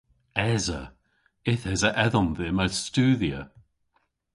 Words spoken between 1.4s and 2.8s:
Yth esa edhom dhymm a